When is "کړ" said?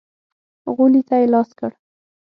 1.59-1.71